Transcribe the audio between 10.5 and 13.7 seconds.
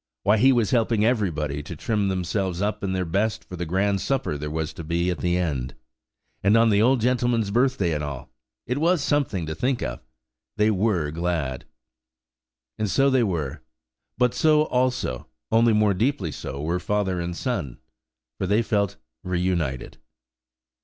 They were glad!" And so they were;